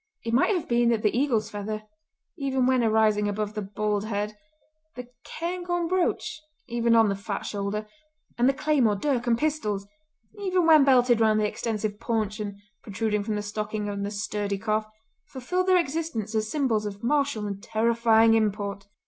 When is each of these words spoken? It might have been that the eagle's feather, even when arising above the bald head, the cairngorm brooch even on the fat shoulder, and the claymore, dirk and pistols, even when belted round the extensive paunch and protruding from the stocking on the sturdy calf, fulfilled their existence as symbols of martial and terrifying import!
It 0.23 0.33
might 0.33 0.55
have 0.55 0.67
been 0.67 0.89
that 0.89 1.03
the 1.03 1.15
eagle's 1.15 1.51
feather, 1.51 1.83
even 2.35 2.65
when 2.65 2.83
arising 2.83 3.27
above 3.27 3.53
the 3.53 3.61
bald 3.61 4.05
head, 4.05 4.35
the 4.95 5.09
cairngorm 5.23 5.87
brooch 5.87 6.41
even 6.67 6.95
on 6.95 7.07
the 7.07 7.15
fat 7.15 7.45
shoulder, 7.45 7.85
and 8.35 8.49
the 8.49 8.53
claymore, 8.53 8.95
dirk 8.95 9.27
and 9.27 9.37
pistols, 9.37 9.85
even 10.39 10.65
when 10.65 10.83
belted 10.83 11.21
round 11.21 11.39
the 11.39 11.47
extensive 11.47 11.99
paunch 11.99 12.39
and 12.39 12.55
protruding 12.81 13.21
from 13.23 13.35
the 13.35 13.43
stocking 13.43 13.89
on 13.91 14.01
the 14.01 14.09
sturdy 14.09 14.57
calf, 14.57 14.87
fulfilled 15.27 15.67
their 15.67 15.77
existence 15.77 16.33
as 16.33 16.49
symbols 16.49 16.87
of 16.87 17.03
martial 17.03 17.45
and 17.45 17.61
terrifying 17.61 18.33
import! 18.33 18.87